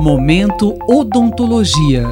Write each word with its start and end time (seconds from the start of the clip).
Momento 0.00 0.76
Odontologia. 0.86 2.04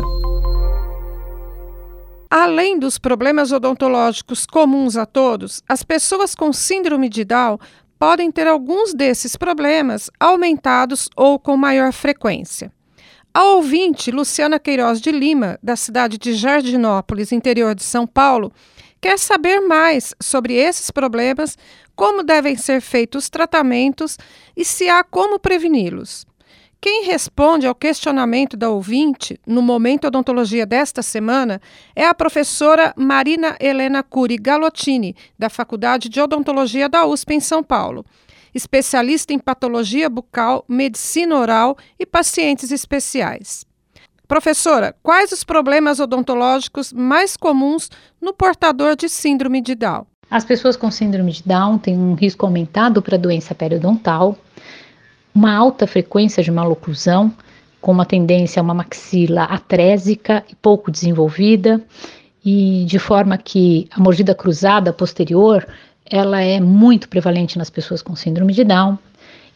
Além 2.31 2.78
dos 2.78 2.98
problemas 2.98 3.52
odontológicos 3.52 4.46
comuns 4.46 4.96
a 4.96 5.04
todos, 5.04 5.62
as 5.68 5.82
pessoas 5.82 6.34
com 6.34 6.50
síndrome 6.50 7.10
de 7.10 7.24
Down 7.24 7.58
podem 7.98 8.32
ter 8.32 8.46
alguns 8.46 8.94
desses 8.94 9.36
problemas 9.36 10.10
aumentados 10.18 11.10
ou 11.14 11.38
com 11.38 11.58
maior 11.58 11.92
frequência. 11.92 12.72
A 13.34 13.45
ouvinte 13.45 14.11
Luciana 14.11 14.58
Queiroz 14.58 14.98
de 14.98 15.12
Lima, 15.12 15.58
da 15.62 15.76
cidade 15.76 16.16
de 16.16 16.32
Jardinópolis, 16.32 17.32
interior 17.32 17.74
de 17.74 17.82
São 17.82 18.06
Paulo, 18.06 18.50
quer 18.98 19.18
saber 19.18 19.61
mais 19.61 20.14
sobre 20.22 20.54
esses 20.54 20.90
problemas, 20.90 21.58
como 21.95 22.22
devem 22.22 22.56
ser 22.56 22.80
feitos 22.80 23.24
os 23.24 23.30
tratamentos 23.30 24.16
e 24.56 24.64
se 24.64 24.88
há 24.88 25.04
como 25.04 25.38
preveni-los. 25.38 26.24
Quem 26.85 27.07
responde 27.07 27.66
ao 27.66 27.75
questionamento 27.75 28.59
da 28.59 28.69
ouvinte 28.69 29.41
no 29.47 29.62
Momento 29.62 30.06
Odontologia 30.06 30.66
desta 30.66 31.01
semana 31.01 31.59
é 31.97 32.06
a 32.06 32.12
professora 32.12 32.92
Marina 32.95 33.56
Helena 33.59 34.02
Curi 34.02 34.37
Galottini, 34.37 35.16
da 35.39 35.48
Faculdade 35.48 36.11
de 36.11 36.20
Odontologia 36.20 36.87
da 36.87 37.06
USP 37.06 37.33
em 37.33 37.41
São 37.41 37.62
Paulo, 37.62 38.05
especialista 38.55 39.33
em 39.33 39.39
patologia 39.39 40.11
bucal, 40.11 40.62
medicina 40.69 41.39
oral 41.39 41.75
e 41.98 42.05
pacientes 42.05 42.70
especiais. 42.70 43.64
Professora, 44.28 44.95
quais 45.03 45.33
os 45.33 45.42
problemas 45.42 46.01
odontológicos 46.01 46.92
mais 46.92 47.34
comuns 47.34 47.91
no 48.20 48.34
portador 48.34 48.95
de 48.95 49.09
síndrome 49.09 49.62
de 49.62 49.75
Down? 49.75 50.06
As 50.30 50.45
pessoas 50.45 50.77
com 50.77 50.91
síndrome 50.91 51.33
de 51.33 51.45
Down 51.45 51.78
têm 51.78 51.97
um 51.97 52.12
risco 52.12 52.45
aumentado 52.45 53.01
para 53.01 53.16
doença 53.16 53.55
periodontal, 53.55 54.37
uma 55.34 55.52
alta 55.52 55.87
frequência 55.87 56.43
de 56.43 56.51
maloclusão, 56.51 57.33
com 57.80 57.92
uma 57.92 58.06
tendência 58.06 58.61
a 58.61 58.62
uma 58.62 58.73
maxila 58.73 59.45
atrésica 59.45 60.45
e 60.48 60.55
pouco 60.55 60.91
desenvolvida, 60.91 61.83
e 62.45 62.84
de 62.86 62.98
forma 62.98 63.36
que 63.36 63.89
a 63.91 64.00
mordida 64.00 64.34
cruzada 64.34 64.92
posterior 64.92 65.67
ela 66.06 66.41
é 66.41 66.61
muito 66.61 67.08
prevalente 67.08 67.58
nas 67.58 67.70
pessoas 67.70 68.03
com 68.03 68.14
síndrome 68.14 68.53
de 68.53 68.62
Down. 68.64 68.98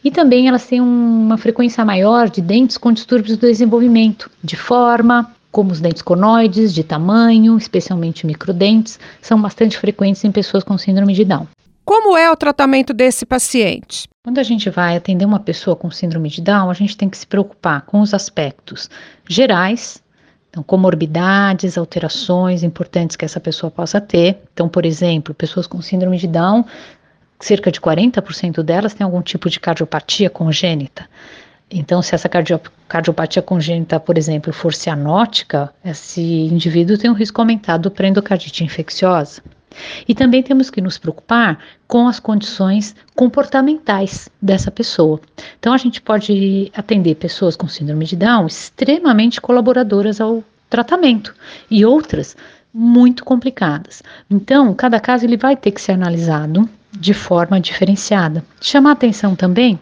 E 0.03 0.09
também 0.09 0.47
elas 0.47 0.65
têm 0.65 0.81
uma 0.81 1.37
frequência 1.37 1.83
maior 1.85 2.29
de 2.29 2.41
dentes 2.41 2.77
com 2.77 2.91
distúrbios 2.91 3.37
do 3.37 3.47
desenvolvimento, 3.47 4.29
de 4.43 4.55
forma, 4.55 5.31
como 5.51 5.71
os 5.71 5.81
dentes 5.81 6.01
conoides, 6.01 6.73
de 6.73 6.83
tamanho, 6.83 7.57
especialmente 7.57 8.25
microdentes, 8.25 8.99
são 9.21 9.41
bastante 9.41 9.77
frequentes 9.77 10.23
em 10.23 10.31
pessoas 10.31 10.63
com 10.63 10.77
síndrome 10.77 11.13
de 11.13 11.25
Down. 11.25 11.47
Como 11.89 12.15
é 12.15 12.31
o 12.31 12.35
tratamento 12.35 12.93
desse 12.93 13.25
paciente? 13.25 14.07
Quando 14.23 14.37
a 14.37 14.43
gente 14.43 14.69
vai 14.69 14.95
atender 14.95 15.25
uma 15.25 15.39
pessoa 15.39 15.75
com 15.75 15.89
síndrome 15.89 16.29
de 16.29 16.39
Down, 16.39 16.69
a 16.69 16.73
gente 16.75 16.95
tem 16.95 17.09
que 17.09 17.17
se 17.17 17.25
preocupar 17.25 17.81
com 17.81 17.99
os 17.99 18.13
aspectos 18.13 18.87
gerais, 19.27 19.99
então, 20.51 20.61
comorbidades, 20.61 21.79
alterações 21.79 22.61
importantes 22.61 23.15
que 23.15 23.25
essa 23.25 23.39
pessoa 23.39 23.71
possa 23.71 23.99
ter. 23.99 24.37
Então, 24.53 24.69
por 24.69 24.85
exemplo, 24.85 25.33
pessoas 25.33 25.65
com 25.65 25.81
síndrome 25.81 26.19
de 26.19 26.27
Down, 26.27 26.63
cerca 27.39 27.71
de 27.71 27.81
40% 27.81 28.61
delas 28.61 28.93
têm 28.93 29.03
algum 29.03 29.23
tipo 29.23 29.49
de 29.49 29.59
cardiopatia 29.59 30.29
congênita. 30.29 31.09
Então, 31.71 32.03
se 32.03 32.13
essa 32.13 32.29
cardiopatia 32.87 33.41
congênita, 33.41 33.99
por 33.99 34.15
exemplo, 34.15 34.53
for 34.53 34.75
cianótica, 34.75 35.73
esse 35.83 36.21
indivíduo 36.21 36.99
tem 36.99 37.09
um 37.09 37.15
risco 37.15 37.41
aumentado 37.41 37.89
para 37.89 38.07
endocardite 38.07 38.63
infecciosa. 38.63 39.41
E 40.07 40.15
também 40.15 40.41
temos 40.41 40.69
que 40.69 40.81
nos 40.81 40.97
preocupar 40.97 41.59
com 41.87 42.07
as 42.07 42.19
condições 42.19 42.95
comportamentais 43.15 44.29
dessa 44.41 44.71
pessoa. 44.71 45.19
Então, 45.59 45.73
a 45.73 45.77
gente 45.77 46.01
pode 46.01 46.71
atender 46.75 47.15
pessoas 47.15 47.55
com 47.55 47.67
síndrome 47.67 48.05
de 48.05 48.15
Down 48.15 48.47
extremamente 48.47 49.39
colaboradoras 49.39 50.19
ao 50.19 50.43
tratamento 50.69 51.35
e 51.69 51.85
outras 51.85 52.35
muito 52.73 53.23
complicadas. 53.23 54.03
Então, 54.29 54.73
cada 54.73 54.99
caso 54.99 55.25
ele 55.25 55.37
vai 55.37 55.55
ter 55.55 55.71
que 55.71 55.81
ser 55.81 55.93
analisado 55.93 56.69
de 56.91 57.13
forma 57.13 57.59
diferenciada. 57.59 58.43
Chamar 58.61 58.91
atenção 58.91 59.35
também 59.35 59.79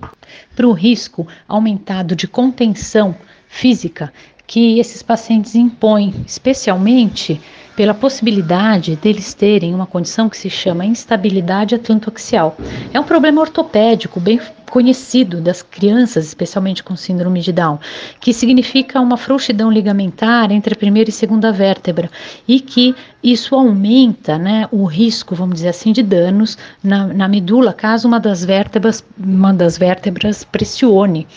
para 0.55 0.67
o 0.67 0.73
risco 0.73 1.27
aumentado 1.47 2.15
de 2.15 2.27
contenção 2.27 3.15
física 3.47 4.11
que 4.45 4.79
esses 4.79 5.03
pacientes 5.03 5.55
impõem, 5.55 6.13
especialmente 6.25 7.41
pela 7.77 7.93
possibilidade 7.93 8.95
deles 8.95 9.35
terem 9.35 9.75
uma 9.75 9.85
condição 9.85 10.27
que 10.27 10.35
se 10.35 10.49
chama 10.49 10.83
instabilidade 10.83 11.75
atlantoaxial. 11.75 12.57
É 12.91 12.99
um 12.99 13.03
problema 13.03 13.39
ortopédico 13.39 14.19
bem 14.19 14.41
conhecido 14.71 15.39
das 15.39 15.61
crianças, 15.61 16.25
especialmente 16.25 16.83
com 16.83 16.95
síndrome 16.95 17.39
de 17.39 17.51
Down, 17.51 17.77
que 18.19 18.33
significa 18.33 18.99
uma 18.99 19.15
frouxidão 19.15 19.71
ligamentar 19.71 20.51
entre 20.51 20.73
a 20.73 20.77
primeira 20.77 21.11
e 21.11 21.13
segunda 21.13 21.51
vértebra 21.51 22.09
e 22.47 22.59
que 22.59 22.95
isso 23.23 23.53
aumenta 23.53 24.39
né, 24.39 24.67
o 24.71 24.83
risco, 24.85 25.35
vamos 25.35 25.57
dizer 25.57 25.69
assim, 25.69 25.91
de 25.91 26.01
danos 26.01 26.57
na, 26.83 27.05
na 27.05 27.27
medula, 27.27 27.73
caso 27.73 28.07
uma 28.07 28.19
das 28.19 28.43
vértebras, 28.43 29.05
uma 29.17 29.53
das 29.53 29.77
vértebras 29.77 30.43
pressione 30.43 31.27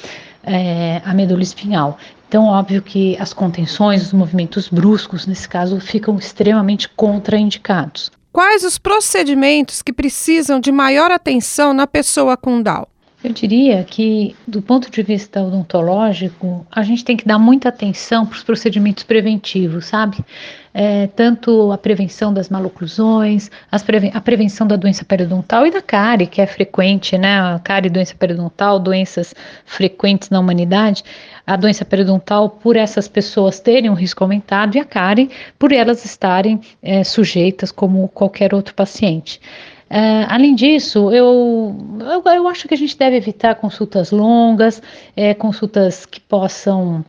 é, 0.42 1.00
a 1.04 1.14
medula 1.14 1.42
espinhal. 1.42 1.98
Então, 2.28 2.44
óbvio 2.44 2.80
que 2.80 3.16
as 3.18 3.32
contenções, 3.32 4.02
os 4.02 4.12
movimentos 4.12 4.68
bruscos, 4.68 5.26
nesse 5.26 5.48
caso, 5.48 5.80
ficam 5.80 6.16
extremamente 6.16 6.88
contraindicados. 6.88 8.10
Quais 8.32 8.62
os 8.62 8.78
procedimentos 8.78 9.82
que 9.82 9.92
precisam 9.92 10.60
de 10.60 10.70
maior 10.70 11.10
atenção 11.10 11.72
na 11.72 11.86
pessoa 11.86 12.36
com 12.36 12.62
Down? 12.62 12.86
Eu 13.22 13.34
diria 13.34 13.84
que, 13.84 14.34
do 14.48 14.62
ponto 14.62 14.90
de 14.90 15.02
vista 15.02 15.42
odontológico, 15.42 16.66
a 16.72 16.82
gente 16.82 17.04
tem 17.04 17.18
que 17.18 17.26
dar 17.26 17.38
muita 17.38 17.68
atenção 17.68 18.24
para 18.24 18.34
os 18.34 18.42
procedimentos 18.42 19.04
preventivos, 19.04 19.84
sabe? 19.84 20.24
É, 20.72 21.06
tanto 21.08 21.70
a 21.70 21.76
prevenção 21.76 22.32
das 22.32 22.48
maloclusões, 22.48 23.50
preven 23.84 24.10
a 24.14 24.22
prevenção 24.22 24.66
da 24.66 24.74
doença 24.74 25.04
periodontal 25.04 25.66
e 25.66 25.70
da 25.70 25.82
cárie, 25.82 26.26
que 26.26 26.40
é 26.40 26.46
frequente, 26.46 27.18
né? 27.18 27.40
A 27.40 27.58
cárie, 27.58 27.90
doença 27.90 28.14
periodontal, 28.14 28.78
doenças 28.78 29.34
frequentes 29.66 30.30
na 30.30 30.40
humanidade. 30.40 31.04
A 31.46 31.56
doença 31.56 31.84
periodontal, 31.84 32.48
por 32.48 32.74
essas 32.74 33.06
pessoas 33.06 33.60
terem 33.60 33.90
um 33.90 33.94
risco 33.94 34.24
aumentado, 34.24 34.78
e 34.78 34.80
a 34.80 34.84
cárie, 34.84 35.28
por 35.58 35.72
elas 35.72 36.06
estarem 36.06 36.58
é, 36.82 37.04
sujeitas 37.04 37.70
como 37.70 38.08
qualquer 38.08 38.54
outro 38.54 38.72
paciente. 38.72 39.42
Uh, 39.90 40.24
além 40.28 40.54
disso, 40.54 41.10
eu, 41.10 41.74
eu, 41.98 42.32
eu, 42.32 42.46
acho 42.46 42.68
que 42.68 42.74
a 42.74 42.76
gente 42.76 42.96
deve 42.96 43.16
evitar 43.16 43.56
consultas 43.56 44.12
longas, 44.12 44.80
é, 45.16 45.34
consultas 45.34 46.06
que 46.06 46.20
possam 46.20 47.04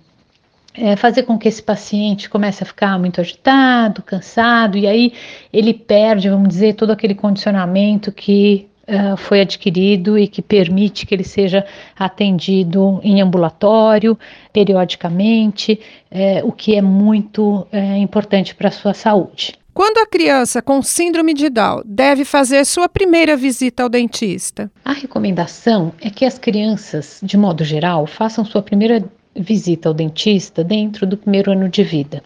é, 0.74 0.96
fazer 0.96 1.24
com 1.24 1.38
que 1.38 1.48
esse 1.48 1.62
paciente 1.62 2.28
comece 2.28 2.64
a 2.64 2.66
ficar 2.66 2.98
muito 2.98 3.22
agitado, 3.22 4.02
cansado, 4.02 4.78
e 4.80 4.88
aí 4.88 5.14
ele 5.54 5.76
perde, 5.76 6.30
vamos 6.30 6.50
dizer, 6.50 6.74
todo 6.74 6.90
aquele 6.90 7.14
condicionamento 7.14 8.12
que 8.12 8.68
uh, 8.88 9.16
foi 9.16 9.42
adquirido 9.42 10.18
e 10.18 10.28
que 10.28 10.42
permite 10.42 11.06
que 11.06 11.14
ele 11.14 11.24
seja 11.24 11.66
atendido 11.96 13.00
em 13.04 13.22
ambulatório, 13.22 14.18
periodicamente, 14.52 15.80
é, 16.10 16.42
o 16.44 16.52
que 16.52 16.76
é 16.76 16.82
muito 16.82 17.68
é, 17.72 17.98
importante 17.98 18.56
para 18.56 18.70
a 18.70 18.72
sua 18.72 18.94
saúde. 18.94 19.61
Quando 19.74 20.00
a 20.00 20.06
criança 20.06 20.62
com 20.62 20.82
síndrome 20.82 21.34
de 21.34 21.50
Down 21.50 21.82
deve 21.86 22.26
fazer 22.26 22.66
sua 22.66 22.90
primeira 22.90 23.38
visita 23.38 23.84
ao 23.84 23.90
dentista? 23.90 24.70
A 24.84 24.92
recomendação 24.92 25.94
é 26.02 26.10
que 26.10 26.26
as 26.26 26.38
crianças, 26.38 27.20
de 27.24 27.38
modo 27.38 27.64
geral, 27.64 28.06
façam 28.06 28.44
sua 28.44 28.62
primeira 28.62 29.04
visita 29.34 29.88
ao 29.88 29.94
dentista 29.94 30.62
dentro 30.62 31.08
do 31.08 31.16
primeiro 31.16 31.52
ano 31.52 31.70
de 31.70 31.84
vida. 31.84 32.22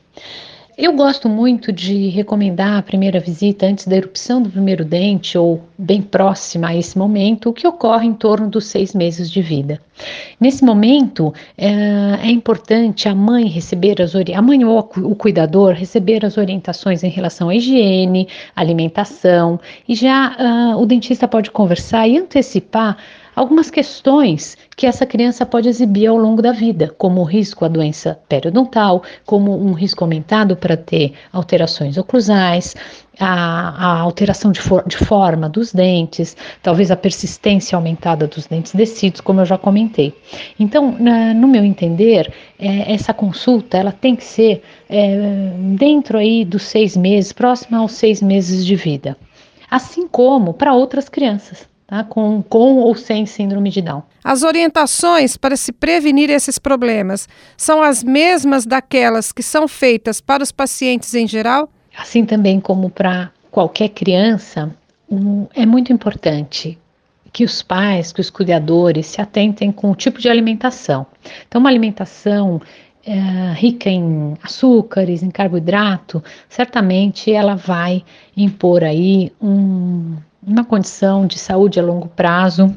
Eu 0.78 0.92
gosto 0.92 1.30
muito 1.30 1.72
de 1.72 2.10
recomendar 2.10 2.78
a 2.78 2.82
primeira 2.82 3.18
visita 3.18 3.66
antes 3.66 3.88
da 3.88 3.96
erupção 3.96 4.42
do 4.42 4.50
primeiro 4.50 4.84
dente 4.84 5.38
ou 5.38 5.64
bem 5.78 6.02
próxima 6.02 6.68
a 6.68 6.76
esse 6.76 6.98
momento, 6.98 7.50
o 7.50 7.54
que 7.54 7.66
ocorre 7.66 8.06
em 8.06 8.14
torno 8.14 8.50
dos 8.50 8.66
seis 8.66 8.94
meses 8.94 9.32
de 9.32 9.42
vida. 9.42 9.80
Nesse 10.38 10.66
momento, 10.66 11.34
é, 11.58 12.28
é 12.28 12.30
importante 12.30 13.08
a 13.08 13.16
mãe 13.16 13.48
receber 13.48 14.02
as 14.02 14.14
a 14.16 14.42
mãe 14.42 14.66
ou 14.66 14.78
o 14.78 15.16
cuidador 15.16 15.74
receber 15.74 16.26
as 16.26 16.38
orientações 16.38 17.04
em 17.04 17.10
relação 17.10 17.48
à 17.48 17.56
higiene, 17.56 18.28
alimentação 18.54 19.58
e 19.88 19.96
já 19.96 20.36
uh, 20.38 20.82
o 20.82 20.86
dentista 20.86 21.26
pode 21.26 21.52
conversar 21.52 22.06
e 22.06 22.18
antecipar 22.18 22.98
algumas 23.36 23.70
questões 23.70 24.58
que 24.76 24.88
essa 24.88 25.06
criança 25.06 25.46
pode 25.46 25.68
exibir 25.68 26.08
ao 26.08 26.18
longo 26.18 26.42
da 26.42 26.52
vida, 26.52 26.94
como 26.98 27.22
o 27.22 27.24
risco 27.24 27.66
à 27.66 27.68
doença 27.68 28.20
periodontal, 28.30 29.04
como 29.26 29.56
um 29.56 29.74
risco 29.74 30.04
aumentado 30.04 30.56
para 30.56 30.78
ter 30.78 31.14
alterações 31.34 31.98
oclusais, 31.98 32.76
a, 33.20 33.70
a 33.70 34.00
alteração 34.00 34.52
de, 34.52 34.60
for, 34.62 34.84
de, 34.88 34.98
forma 34.98 35.48
dos 35.48 35.74
dentes, 35.74 36.36
talvez 36.62 36.92
a 36.92 36.96
persistência 36.96 37.76
aumentada 37.76 38.28
dos 38.28 38.46
dentes 38.48 38.74
descidos, 38.74 39.22
como 39.22 39.42
eu 39.42 39.46
já 39.46 39.58
comentei. 39.58 40.14
Então, 40.60 40.96
na, 41.00 41.34
no 41.34 41.48
meu 41.48 41.64
entender, 41.64 42.34
é, 42.60 42.94
essa 42.94 43.14
consulta 43.14 43.78
ela 43.78 43.92
tem 43.92 44.16
que 44.16 44.24
ser 44.24 44.62
é, 44.90 45.52
dentro 45.78 46.18
aí 46.18 46.44
dos 46.44 46.64
seis 46.64 46.96
meses, 46.98 47.32
próxima 47.32 47.78
aos 47.80 47.94
seis 47.94 48.22
meses 48.22 48.66
de 48.66 48.76
vida, 48.76 49.18
assim 49.70 50.08
como 50.08 50.54
para 50.54 50.74
outras 50.74 51.08
crianças 51.08 51.68
tá? 51.88 52.04
com, 52.04 52.42
com 52.42 52.76
ou 52.78 52.96
sem 52.96 53.26
síndrome 53.26 53.70
de 53.70 53.82
Down. 53.82 54.04
As 54.24 54.44
orientações 54.44 55.38
para 55.38 55.56
se 55.56 55.72
prevenir 55.72 56.30
esses 56.30 56.58
problemas 56.58 57.28
são 57.56 57.82
as 57.82 58.04
mesmas 58.04 58.66
daquelas 58.66 59.32
que 59.32 59.44
são 59.44 59.68
feitas 59.68 60.20
para 60.20 60.44
os 60.44 60.52
pacientes 60.52 61.14
em 61.14 61.28
geral? 61.28 61.70
Assim 61.98 62.26
também 62.26 62.60
como 62.60 62.90
para 62.90 63.32
qualquer 63.52 63.90
criança, 63.90 64.76
um, 65.10 65.48
é 65.54 65.66
muito 65.66 65.94
importante 65.94 66.78
que 67.32 67.44
os 67.44 67.62
pais, 67.62 68.12
que 68.14 68.22
os 68.22 68.30
cuidadores 68.30 69.08
se 69.08 69.22
atentem 69.22 69.72
com 69.72 69.92
o 69.92 69.96
tipo 69.96 70.20
de 70.20 70.30
alimentação. 70.30 71.06
Então, 71.46 71.60
uma 71.60 71.70
alimentação 71.70 72.62
é, 73.06 73.14
rica 73.54 73.90
em 73.90 74.36
açúcares, 74.42 75.22
em 75.22 75.30
carboidrato, 75.30 76.24
certamente 76.50 77.32
ela 77.32 77.56
vai 77.56 78.04
impor 78.36 78.84
aí 78.84 79.32
um, 79.42 80.16
uma 80.46 80.64
condição 80.64 81.26
de 81.26 81.38
saúde 81.38 81.80
a 81.80 81.84
longo 81.84 82.08
prazo 82.08 82.76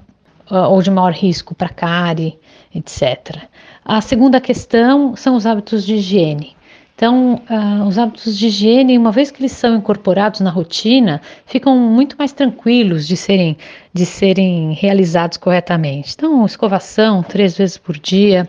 uh, 0.50 0.70
ou 0.70 0.82
de 0.82 0.90
maior 0.90 1.12
risco 1.12 1.54
para 1.54 1.68
cárie, 1.68 2.38
etc. 2.74 3.36
A 3.84 4.00
segunda 4.00 4.40
questão 4.40 5.14
são 5.16 5.36
os 5.36 5.46
hábitos 5.46 5.84
de 5.84 5.96
higiene. 5.96 6.56
Então, 6.94 7.40
uh, 7.48 7.86
os 7.86 7.96
hábitos 7.96 8.36
de 8.36 8.48
higiene, 8.48 8.98
uma 8.98 9.12
vez 9.12 9.30
que 9.30 9.40
eles 9.40 9.52
são 9.52 9.76
incorporados 9.76 10.40
na 10.40 10.50
rotina, 10.50 11.20
ficam 11.46 11.76
muito 11.76 12.16
mais 12.18 12.32
tranquilos 12.32 13.06
de 13.06 13.16
serem, 13.16 13.56
de 13.92 14.04
serem 14.04 14.72
realizados 14.72 15.36
corretamente. 15.36 16.14
Então, 16.16 16.44
escovação 16.44 17.22
três 17.22 17.56
vezes 17.56 17.78
por 17.78 17.96
dia, 17.96 18.48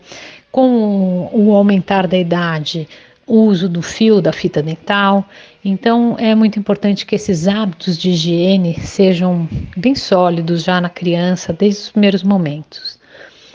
com 0.52 1.30
o 1.32 1.54
aumentar 1.56 2.08
da 2.08 2.18
idade, 2.18 2.90
o 3.30 3.44
uso 3.46 3.70
do 3.70 3.82
fio 3.82 4.22
da 4.22 4.34
fita 4.34 4.62
dental. 4.62 5.24
Então, 5.64 6.16
é 6.18 6.34
muito 6.34 6.58
importante 6.58 7.06
que 7.06 7.16
esses 7.16 7.48
hábitos 7.48 7.98
de 7.98 8.10
higiene 8.10 8.80
sejam 8.82 9.48
bem 9.78 9.94
sólidos 9.94 10.64
já 10.64 10.82
na 10.82 10.90
criança, 10.90 11.54
desde 11.54 11.84
os 11.84 11.92
primeiros 11.92 12.24
momentos. 12.24 13.00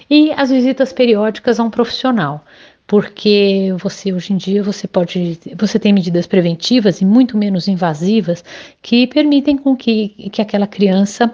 E 0.09 0.31
as 0.33 0.51
visitas 0.51 0.93
periódicas 0.93 1.59
a 1.59 1.65
um 1.65 1.71
profissional, 1.71 2.45
porque 2.87 3.75
você 3.79 4.13
hoje 4.13 4.33
em 4.33 4.37
dia 4.37 4.63
você 4.63 4.87
pode, 4.87 5.39
você 5.57 5.79
tem 5.79 5.93
medidas 5.93 6.27
preventivas 6.27 7.01
e 7.01 7.05
muito 7.05 7.37
menos 7.37 7.67
invasivas 7.67 8.45
que 8.81 9.09
permitem 9.09 9.57
com 9.57 9.75
que, 9.75 10.11
que 10.31 10.41
aquela 10.41 10.69
criança 10.69 11.33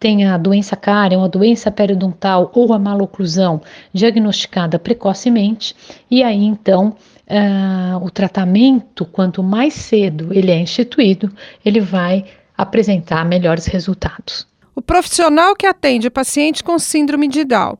tenha 0.00 0.34
a 0.34 0.38
doença 0.38 0.74
cária, 0.74 1.18
uma 1.18 1.28
doença 1.28 1.70
periodontal 1.70 2.50
ou 2.54 2.72
a 2.72 2.78
maloclusão 2.78 3.60
diagnosticada 3.92 4.78
precocemente, 4.78 5.76
e 6.10 6.24
aí 6.24 6.42
então 6.42 6.96
uh, 7.28 8.02
o 8.02 8.10
tratamento, 8.10 9.04
quanto 9.04 9.42
mais 9.42 9.74
cedo 9.74 10.32
ele 10.32 10.50
é 10.50 10.58
instituído, 10.58 11.30
ele 11.62 11.80
vai 11.80 12.24
apresentar 12.56 13.26
melhores 13.26 13.66
resultados. 13.66 14.46
O 14.74 14.80
profissional 14.80 15.54
que 15.54 15.66
atende 15.66 16.08
o 16.08 16.10
paciente 16.10 16.64
com 16.64 16.78
síndrome 16.78 17.28
de 17.28 17.44
Down 17.44 17.76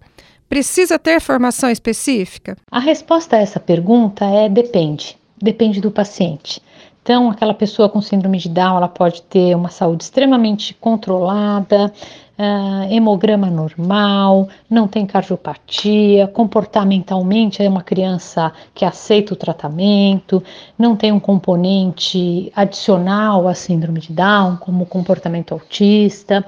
precisa 0.47 0.99
ter 0.99 1.21
formação 1.21 1.71
específica? 1.71 2.57
A 2.71 2.81
resposta 2.81 3.37
a 3.37 3.41
essa 3.41 3.59
pergunta 3.59 4.27
é 4.27 4.49
depende. 4.49 5.17
Depende 5.41 5.81
do 5.81 5.91
paciente. 5.91 6.61
Então, 7.11 7.29
aquela 7.29 7.53
pessoa 7.53 7.89
com 7.89 8.01
síndrome 8.01 8.39
de 8.39 8.49
Down, 8.49 8.77
ela 8.77 8.87
pode 8.87 9.23
ter 9.23 9.57
uma 9.57 9.69
saúde 9.69 10.05
extremamente 10.05 10.73
controlada, 10.75 11.93
uh, 12.39 12.85
hemograma 12.89 13.51
normal, 13.51 14.49
não 14.71 14.87
tem 14.87 15.05
cardiopatia, 15.05 16.29
comportamentalmente 16.29 17.61
é 17.65 17.69
uma 17.69 17.83
criança 17.83 18.53
que 18.73 18.85
aceita 18.85 19.35
o 19.35 19.37
tratamento, 19.37 20.41
não 20.79 20.95
tem 20.95 21.11
um 21.11 21.19
componente 21.19 22.53
adicional 22.55 23.49
à 23.49 23.55
síndrome 23.55 23.99
de 23.99 24.13
Down, 24.13 24.59
como 24.59 24.87
comportamento 24.87 25.51
autista. 25.51 26.47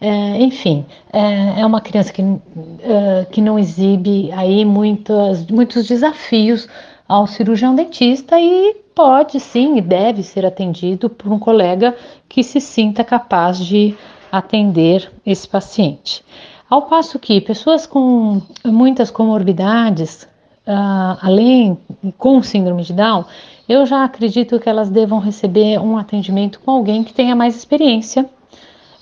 É, 0.00 0.40
enfim, 0.40 0.86
é, 1.12 1.60
é, 1.60 1.66
uma 1.66 1.80
criança 1.80 2.12
que, 2.12 2.22
é, 2.22 3.26
que 3.32 3.40
não 3.40 3.58
exibe 3.58 4.30
aí 4.30 4.64
muitas, 4.64 5.44
muitos 5.48 5.88
desafios 5.88 6.68
ao 7.08 7.26
cirurgião 7.26 7.74
dentista 7.74 8.38
e 8.38 8.83
pode 8.94 9.40
sim 9.40 9.76
e 9.76 9.80
deve 9.80 10.22
ser 10.22 10.46
atendido 10.46 11.10
por 11.10 11.32
um 11.32 11.38
colega 11.38 11.96
que 12.28 12.42
se 12.42 12.60
sinta 12.60 13.02
capaz 13.02 13.58
de 13.58 13.94
atender 14.30 15.10
esse 15.24 15.46
paciente. 15.46 16.24
Ao 16.68 16.82
passo 16.82 17.18
que 17.18 17.40
pessoas 17.40 17.86
com 17.86 18.40
muitas 18.64 19.10
comorbidades, 19.10 20.24
uh, 20.66 21.18
além 21.20 21.78
com 22.16 22.42
síndrome 22.42 22.82
de 22.82 22.92
Down, 22.92 23.24
eu 23.68 23.86
já 23.86 24.04
acredito 24.04 24.58
que 24.58 24.68
elas 24.68 24.90
devam 24.90 25.18
receber 25.18 25.78
um 25.78 25.96
atendimento 25.96 26.60
com 26.60 26.70
alguém 26.70 27.02
que 27.02 27.12
tenha 27.12 27.34
mais 27.34 27.56
experiência 27.56 28.28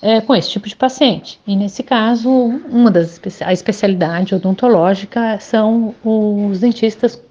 é, 0.03 0.19
com 0.19 0.35
esse 0.35 0.49
tipo 0.49 0.67
de 0.67 0.75
paciente. 0.75 1.39
E 1.47 1.55
nesse 1.55 1.81
caso, 1.81 2.29
uma 2.29 2.91
das 2.91 3.19
a 3.41 3.53
especialidade 3.53 4.35
odontológica 4.35 5.39
são 5.39 5.95
os 6.03 6.59
dentistas 6.59 7.21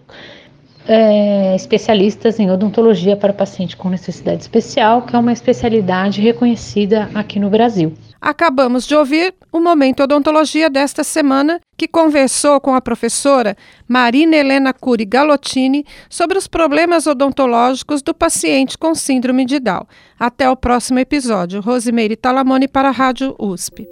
é, 0.87 1.55
especialistas 1.55 2.39
em 2.39 2.51
odontologia 2.51 3.17
para 3.17 3.33
paciente 3.33 3.77
com 3.77 3.89
necessidade 3.89 4.43
especial, 4.43 5.03
que 5.03 5.15
é 5.15 5.19
uma 5.19 5.33
especialidade 5.33 6.21
reconhecida 6.21 7.11
aqui 7.15 7.39
no 7.39 7.51
Brasil. 7.51 7.93
Acabamos 8.21 8.87
de 8.87 8.95
ouvir 8.95 9.35
o 9.51 9.59
Momento 9.59 10.05
Odontologia 10.05 10.71
desta 10.71 11.03
semana, 11.03 11.61
que 11.77 11.89
conversou 11.89 12.61
com 12.61 12.73
a 12.73 12.81
professora 12.81 13.57
Marina 13.89 14.37
Helena 14.37 14.73
Curi 14.73 15.05
Galottini 15.05 15.85
sobre 16.09 16.39
os 16.39 16.47
problemas 16.47 17.09
odontológicos 17.09 18.01
do 18.01 18.15
paciente 18.15 18.79
com 18.79 18.95
síndrome 18.95 19.45
de 19.45 19.59
Down. 19.59 19.85
Até 20.19 20.49
o 20.49 20.57
próximo 20.57 21.01
episódio. 21.01 21.61
Rosimeire 21.61 22.15
Talamone 22.15 22.69
para 22.69 22.91
a 22.91 22.93
Rádio 22.93 23.35
USP. 23.41 23.89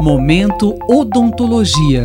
Momento 0.00 0.78
Odontologia. 0.88 2.04